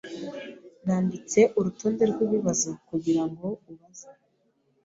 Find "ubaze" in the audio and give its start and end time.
3.71-4.09